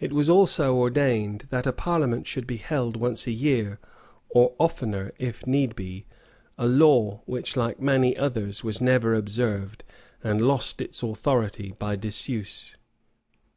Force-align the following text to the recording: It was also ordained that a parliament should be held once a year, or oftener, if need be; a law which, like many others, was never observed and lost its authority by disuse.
It 0.00 0.12
was 0.12 0.28
also 0.28 0.74
ordained 0.74 1.46
that 1.50 1.64
a 1.64 1.72
parliament 1.72 2.26
should 2.26 2.44
be 2.44 2.56
held 2.56 2.96
once 2.96 3.24
a 3.24 3.30
year, 3.30 3.78
or 4.28 4.52
oftener, 4.58 5.12
if 5.20 5.46
need 5.46 5.76
be; 5.76 6.06
a 6.58 6.66
law 6.66 7.20
which, 7.24 7.56
like 7.56 7.80
many 7.80 8.16
others, 8.16 8.64
was 8.64 8.80
never 8.80 9.14
observed 9.14 9.84
and 10.24 10.40
lost 10.40 10.80
its 10.80 11.04
authority 11.04 11.72
by 11.78 11.94
disuse. 11.94 12.76